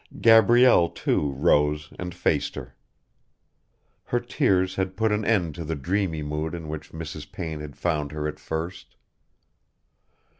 Gabrielle 0.19 0.89
too 0.89 1.29
rose 1.33 1.93
and 1.99 2.15
faced 2.15 2.55
her. 2.55 2.75
Her 4.05 4.19
tears 4.19 4.73
had 4.73 4.97
put 4.97 5.11
an 5.11 5.23
end 5.23 5.53
to 5.53 5.63
the 5.63 5.75
dreamy 5.75 6.23
mood 6.23 6.55
in 6.55 6.69
which 6.69 6.91
Mrs. 6.91 7.31
Payne 7.31 7.59
had 7.59 7.75
found 7.77 8.11
her 8.11 8.27
at 8.27 8.39
first. 8.39 8.95